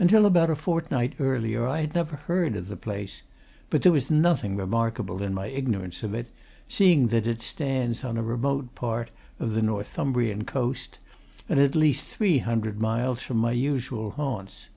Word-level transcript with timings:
Until 0.00 0.26
about 0.26 0.50
a 0.50 0.56
fortnight 0.56 1.12
earlier 1.20 1.64
I 1.64 1.78
had 1.82 1.94
never 1.94 2.16
heard 2.16 2.56
of 2.56 2.66
the 2.66 2.74
place, 2.76 3.22
but 3.70 3.82
there 3.82 3.92
was 3.92 4.10
nothing 4.10 4.56
remarkable 4.56 5.22
in 5.22 5.32
my 5.32 5.46
ignorance 5.46 6.02
of 6.02 6.12
it, 6.12 6.26
seeing 6.68 7.06
that 7.14 7.24
it 7.28 7.40
stands 7.40 8.02
on 8.02 8.16
a 8.16 8.22
remote 8.24 8.74
part 8.74 9.10
of 9.38 9.52
the 9.54 9.62
Northumbrian 9.62 10.42
coast, 10.42 10.98
and 11.48 11.60
at 11.60 11.76
least 11.76 12.04
three 12.04 12.38
hundred 12.38 12.80
miles 12.80 13.22
from 13.22 13.36
my 13.36 13.52
usual 13.52 14.10
haunts. 14.10 14.70